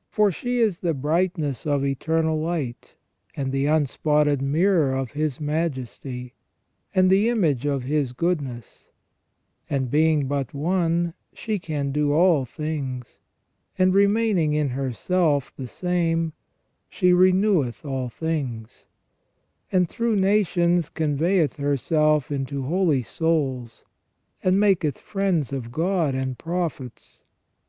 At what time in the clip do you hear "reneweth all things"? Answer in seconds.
17.12-18.86